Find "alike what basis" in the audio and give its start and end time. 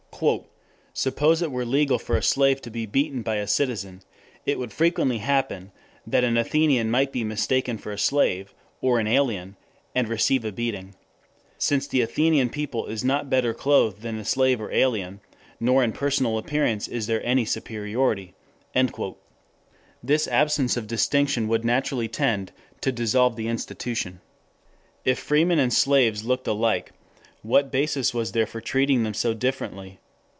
26.47-28.13